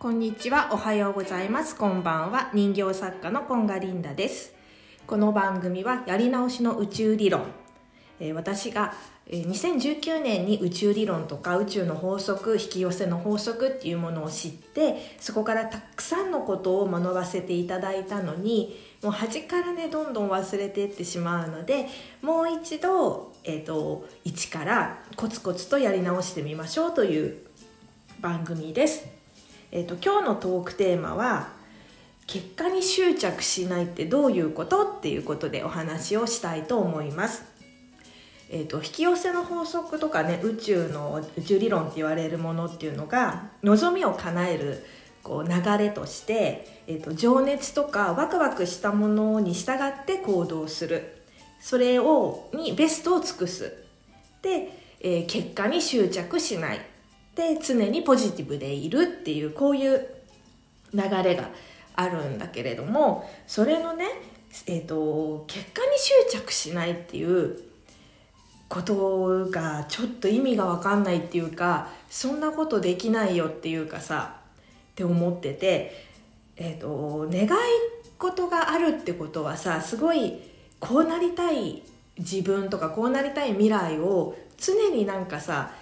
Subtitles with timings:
[0.00, 1.76] こんにちは、おはようございます。
[1.76, 4.54] こんばんは、人形作家のコンガリンダです。
[5.06, 7.42] この番組は、やり直しの宇宙理論。
[8.18, 8.94] えー私が、
[9.26, 21.88] えー2019年に宇宙理論とか宇宙の法則、引き寄せの法則っていうものを知って、そこからたくさんのことを学ばせていただいたのに、もう端からね、どんどん忘れていってしまうので、
[22.22, 27.36] もう一度、えっ、と、一からコツコツとやり直してみましょうという
[28.22, 29.19] 番組です。
[29.72, 31.48] えっ、と今日のトークテーマは
[32.26, 37.44] 結果に執着しないってどういうことっていうことでお話をしたいと思います。
[38.50, 44.84] えー、と引き寄せの法則とかね宇宙の宇宙理論って言われるものっていうのが望みを叶える
[45.22, 51.16] こう流れとして、えー、と情熱とかワクワクしたものに従って行動する。
[51.60, 53.84] それをにベストを尽くす。
[54.42, 56.80] で、えー結果に執着しない。
[57.34, 60.06] で常にポジティブでいるっていうこういう
[60.92, 61.48] 流れが
[61.94, 64.06] あるんだけれどもそれのね、
[64.66, 65.88] えー、と結果に
[66.30, 67.58] 執着しないっていう
[68.68, 74.36] ことがちょっと意味が分かんないっていうかそんなことできないよっていうかさ
[74.92, 76.06] って思ってて、
[76.56, 77.48] えー、と願い
[78.18, 80.40] 事があるってことはさすごい
[80.78, 81.82] こうなりたい
[82.18, 85.72] 自分とかこうなりたい未来を常になんかさ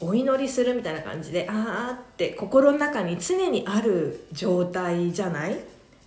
[0.00, 5.58] お祈りするみたいな感じであーって心の中に常にある状態じゃない？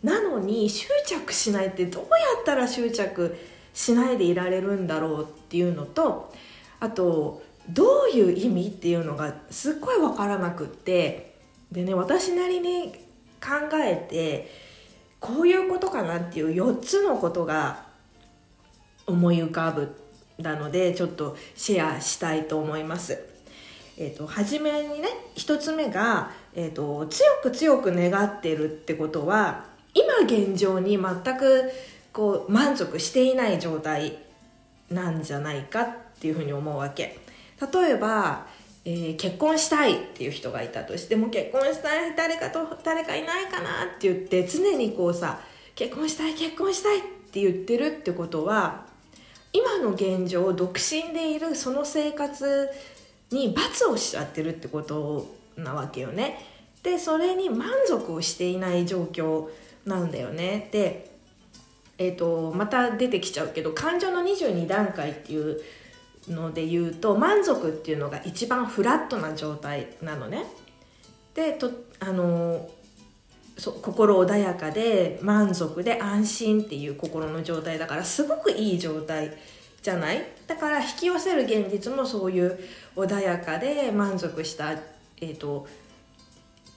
[0.01, 2.07] なのに執着しないってどうや
[2.41, 3.37] ったら執着
[3.73, 6.33] しないでいられるんだろうっていうのと
[6.79, 11.35] あとどういう意味っていうのがすっごい分からなくって
[11.71, 12.93] でね私なりに
[13.41, 14.49] 考えて
[15.19, 17.85] こういうことかなっていう4つのことが
[19.05, 19.95] 思い浮かぶ
[20.39, 23.23] なのでちょっとシェアしたいと思います。
[23.97, 31.71] えー、と初めにね一つ目が、えー、と強く強く願ってるってことは今現状に全く
[32.13, 34.17] こう満足していない状態
[34.89, 35.87] なんじゃないかっ
[36.19, 37.17] ていうふうに思うわけ。
[37.73, 38.45] 例えば、
[38.85, 45.39] えー結婚したいっていう人がいたとしても結婚したい誰かと誰かいないかなって言って常にこうさ
[45.75, 47.01] 結婚したい結婚したいっ
[47.31, 48.85] て言ってるってことは
[49.53, 52.69] 今の現状独身でいるその生活
[53.31, 56.45] に罰をしちゃってるってことなわけよね。
[56.83, 59.47] でそれに満足をしていない状況
[59.85, 60.69] なんだよね。
[60.71, 61.11] で
[61.97, 65.61] えー、とまた出てきちゃうけど感情の22段階っていう
[66.27, 70.45] ので言うと満足っていうのが一番フラットな状態なのね。
[71.35, 72.69] でとあの
[73.57, 79.37] そう心穏やかで満足で安心っていう心の状態だからすごくいい状態
[79.81, 80.23] じゃない？
[80.47, 82.59] だから引き寄せる現実もそういう
[82.95, 85.67] 穏やかで満足した、えー、と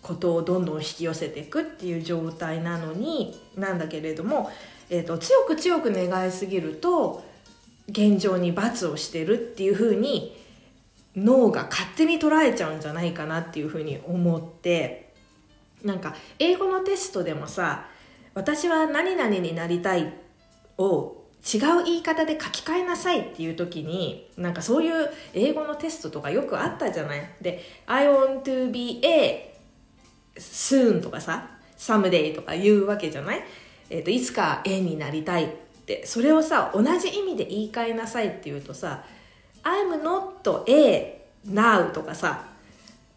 [0.02, 4.50] ことをどんどん引き寄せていくっていう状態なのになんだけれども、
[4.90, 7.24] えー、と強く強く願いすぎると
[7.88, 10.36] 現状に罰をしてるっていうふうに
[11.16, 15.12] 脳が勝手に捉えちゃうんじゃないかなっていうふうに思って
[15.82, 17.86] なんか英語のテストでもさ
[18.34, 20.12] 「私は何々になりたい」
[20.78, 27.28] を違う言い方で書き換えなさいっていう時になんかそういう英語のテストとかよくあったじゃない？
[27.40, 29.54] で「I want to be A
[30.36, 33.44] soon」とかさ「someday」とか言うわけじゃない、
[33.90, 36.06] えー、といつか A になりたいって。
[36.06, 39.04] それをさ同じ意味で言い換えなさいって言うとさ
[39.62, 42.46] 「I'm not A now」とかさ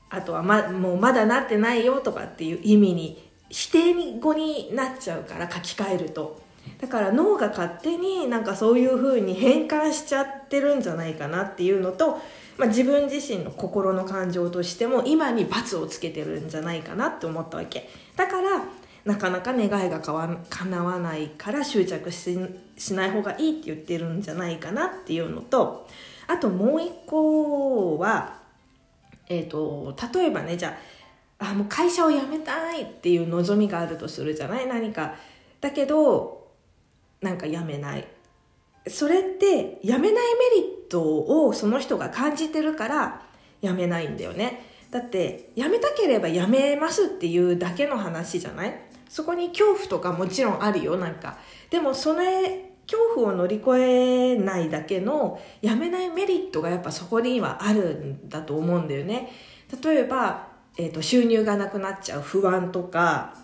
[0.10, 6.46] あとはまもうまだなってないよとかっていう意味に否定語になっちゃうから書き換えると。
[6.80, 12.20] だから脳が勝手になんかそういう風に変換しちゃってるんじゃないかなっていうのと、
[12.58, 17.90] まあ、自分自身の心の感情としても今に罰をつけてるんじゃないかなって思ったわけ。
[18.16, 18.64] だから
[19.06, 22.38] なかなか願いがかわ叶わないから執着し
[22.94, 25.88] ない方がいいって言ってるんじゃないかなっていうのと
[26.28, 28.36] あともう一個は
[29.30, 30.78] えー、と例えばねじゃ
[31.40, 34.68] ああもう会社を辞めたいっていう望みがあるとするじゃない？
[34.68, 35.16] 何か。
[35.62, 36.47] だけど
[37.22, 38.08] なんか辞めない。
[38.88, 40.12] それって辞めないメ
[40.62, 41.02] リット
[41.46, 43.22] をその人が感じてるから
[43.62, 44.64] 辞めないんだよね。
[44.92, 48.82] だって辞めたければ辞めますっていうだけの話じゃない？
[49.10, 50.96] そこに恐怖とかもちろんあるよ。
[50.96, 51.38] なんか
[51.70, 59.30] でもそれ恐怖を乗り越えないだけのやめないメリットがやっぱそこにはあるんだと思うんだよね。
[59.84, 60.48] 例えば、
[60.78, 63.36] えー、と収入がなくなっちゃう不安とか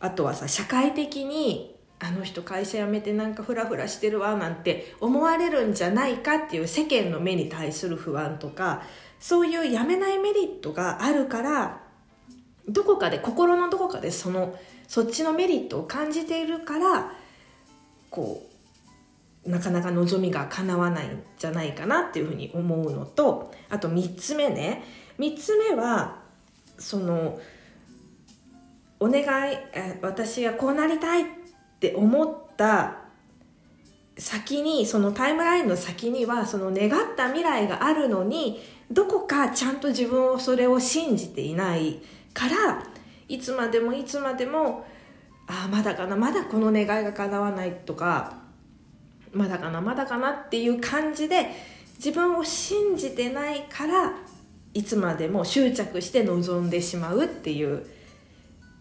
[0.00, 8.82] あとはさ社会的にあの人会社辞めてなんかフラフラしてるわなんて思われるんじゃないかっていう世間の目に対する不安とか
[9.18, 11.80] そういうやめないメリットがあるから
[12.68, 14.56] どこかで心のどこかでその
[14.86, 17.12] そっちのメリットを感じているから
[18.10, 18.46] こ
[19.44, 24.84] うなかなか望みが叶わないんじゃないかなっていうふうに思うのとあと3つ目ね。
[25.18, 26.20] 3つ目は
[26.78, 27.40] その
[29.00, 29.22] お願
[29.52, 29.56] い
[30.02, 31.24] 私がこうなりたいっ
[31.78, 32.96] って思った
[34.16, 38.60] 先にそのタイムラインの先にはその願った未来があるのに
[38.90, 42.00] どこかちゃんと自分をそれを信じていない
[42.34, 42.82] から
[43.28, 44.86] いつまでもいつまでも
[45.46, 48.38] ああまだかなまだこの願いが叶わないとか
[49.32, 51.50] まだかなまだかなっていう感じで
[51.96, 54.12] 自分を信じてないから
[54.74, 57.86] いつまでも執着して臨んでしまうっていう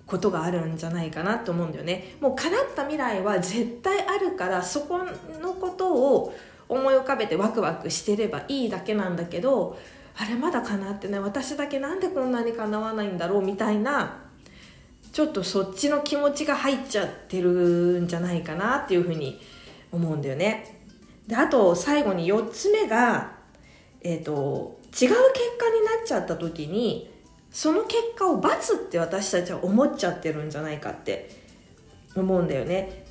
[0.07, 2.15] ことがあるんじゃないかなと思うんだよね。
[2.21, 4.99] もう叶った未来は絶対あるからそこ
[5.41, 6.33] のことを
[6.69, 9.77] 思い浮かべてワクワクしてればいいだけなんだけど
[10.17, 11.19] あれまだ叶ってない。
[11.19, 14.23] 私だけなんでこんなに叶わないんだろうみたいな
[15.11, 19.39] ちょっとそっちの気持ちが入っちゃってるんじゃないかなっていうふうに
[19.91, 20.79] 思うんだよね。
[21.27, 23.31] であと最後に4つ目が
[24.01, 25.21] えっ、ー、と違う結果にな
[26.01, 27.11] っちゃった時に
[27.51, 31.29] その結果を罰って私たちは思っちゃってるんじゃないかって
[32.15, 33.05] 思うんだよね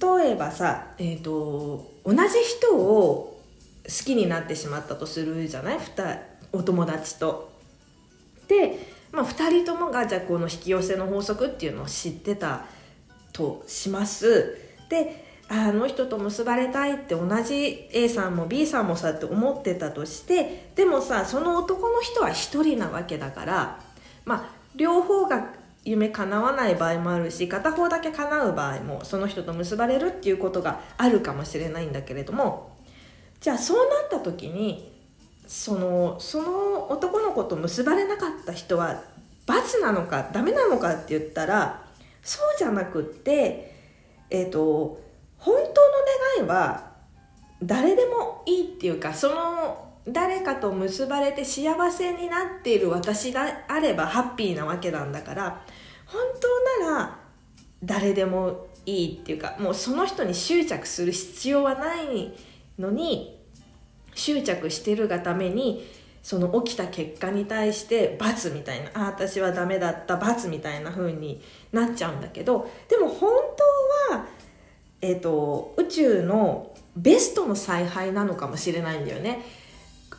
[0.00, 3.42] 例えばさ、えーと、同じ人を
[3.84, 5.78] 好きになってしまったとするじゃない？
[6.52, 7.50] お友達と。
[8.46, 8.78] で、
[9.10, 12.66] まあ、2人ともがじゃあこの引き寄せの法則っていうのを知ってた
[13.32, 14.56] とします。
[14.88, 23.80] であの人と結ばれたいって同じ A さんも B さんもさって思ってたとしてでもさその男の人は1人なわけだから
[24.26, 24.44] まあ
[24.76, 25.54] 両方が
[25.84, 32.76] 夢叶わない場合もあるし片方だけ叶う場合もその人と結ばれるっていうことがあるかもしれないんだけれども
[33.40, 34.92] じゃあそうなった時に
[35.46, 39.02] そのその男の子と結ばれなかった人は
[39.46, 41.82] 罰なのかダメなのかって言ったら
[42.22, 43.74] そうじゃなくって
[44.28, 45.00] えっ、ー、と
[45.38, 45.66] 本当の
[46.38, 46.92] 願いは
[47.62, 55.64] 誰でもいいっていうかその誰かと結ばれて幸せになっている私であればハッピーなわけなんだから
[56.06, 56.20] 本
[56.80, 57.18] 当なら
[57.84, 62.32] 誰でもいいっていうかもうその人に執着する必要はない
[62.78, 63.38] のに
[64.14, 65.86] 執着してるがために
[66.22, 71.40] その起きた結果に対して罰みたいなあ私はダメだった罰みたいな風に
[71.72, 73.30] なっちゃうんだけどでも本
[74.10, 74.26] 当は
[75.00, 79.44] えーと、宇宙のベストの采配なのかもしれないんだよね。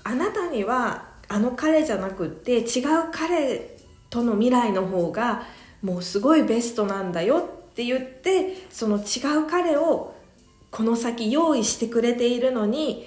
[0.04, 3.78] あなたにはあの彼じゃなくって違う彼
[4.10, 5.44] との未来の方が
[5.82, 10.16] もうすごいベストなんだよって言ってその違う彼を
[10.72, 13.06] この先用意してくれているのに、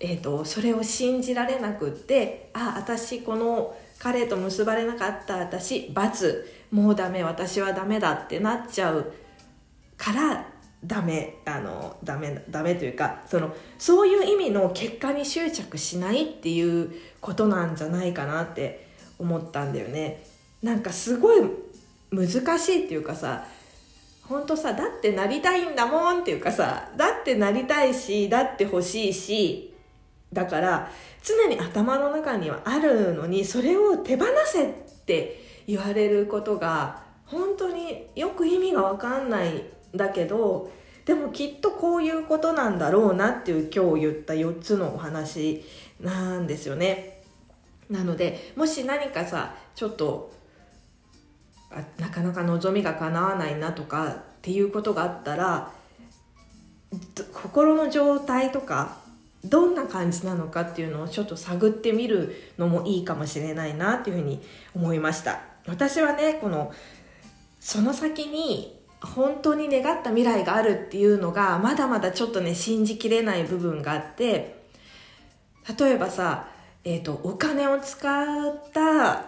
[0.00, 9.12] えーと、それを信じられなくってあ私この彼と結ばれなかった私罰もうダメ私はダメだってなっちゃう
[9.96, 10.46] から
[10.84, 16.90] ダメあのダメダメというかそのそういう意味の結果に執着しないっていう
[17.20, 18.86] ことなんじゃないかなって
[19.18, 20.24] 思ったんだよね。
[20.62, 21.42] なんかすごい
[22.10, 23.46] 難しいっていうかさ
[24.22, 29.74] 本当さだってなりたいんだもんっていうかさだってなりたいしだって欲しいし
[30.32, 30.90] だから
[31.22, 34.72] 常に頭の中にはあるのにそれを手放せっ
[35.06, 40.70] て言われることが本当によく意味が分かんないだけど
[41.04, 45.64] でもきっとこういうことなんだろうなっていう今日言った4つのお話
[46.00, 47.22] なんですよね。
[47.88, 50.32] なのでもし何かさちょっと
[51.70, 55.72] あなかなか望みが叶わないなとかっていうことがあったら
[57.32, 58.98] 心の状態とか
[59.44, 64.42] どんな感じなのかっていうのをちょっと探ってみるのもいいかもしれないなっていうふうに
[64.74, 65.40] 思いました。
[65.66, 66.72] 私はねこの
[67.60, 74.60] その先に本当に願った未来があるっていうのがまだまだちょっとね信じきれない部分があって
[75.78, 76.48] 例えばさ、
[76.84, 79.24] えーと、お金を使った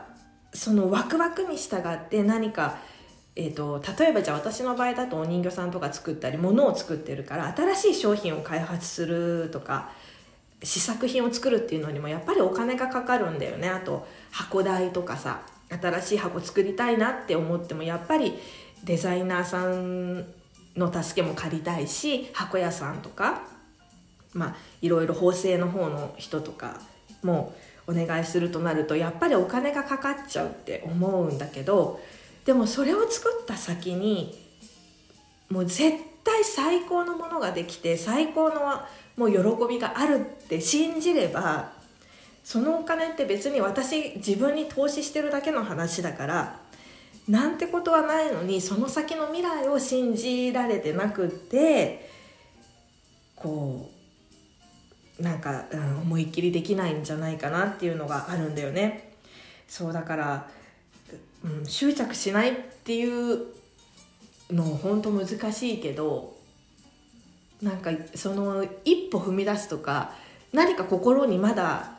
[0.53, 2.79] そのワクワクに従って何か、
[3.37, 9.91] えーと、例えばじゃあ私の場合だとお人形さんとか作ったり物を作ってるから新しい商品を開発するとか
[10.63, 13.69] 試作品を作るっていうのにもやっぱりお金がかかるんだよね。
[13.69, 18.39] あと箱代とかさ新しい箱作りたいなって思ってもやっぱり
[18.85, 20.25] デザイナーさん
[20.77, 23.43] の助けも借りたいし箱屋さんとか
[24.33, 26.81] まあいろいろ縫製の方の人とか
[27.23, 27.55] も
[27.87, 32.01] お願いするとなるとやっぱりお金がかかっちゃうって思うんだけど
[32.45, 34.39] でもそれを作った先に
[35.51, 38.61] もう絶対最高のものができて最高の
[39.17, 41.73] もう喜びがあるって信じれば
[42.43, 46.62] そのお金って別に私自分に投資してるだけの話だから
[47.29, 52.11] なんてことはないのにその先の未来を信じられてなくって
[53.37, 53.91] こ
[55.19, 59.13] うなんか、うん、思いっきりできないんじゃないかなっていうのがあるんだよね。
[59.69, 60.51] そうだから、
[61.45, 63.47] うん、執着しないっていう
[64.51, 66.37] の本当難しいけど
[67.63, 70.13] なんかその一歩踏み出すとか
[70.53, 71.93] 何か心にまだ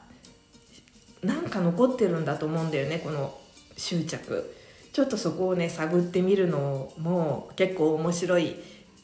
[1.23, 3.35] なんか残ってるんだと思うんだよねこの
[3.77, 4.53] 執着
[4.93, 8.55] ちょっとそこをね探ってみるのも結構面白い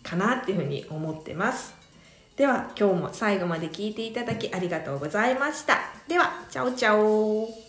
[0.04, 1.74] かなっていうふうに思ってます。
[2.38, 5.80] では今日も最後まで聞いていただきありがとうございました。
[6.08, 7.69] ではチャオチャオ。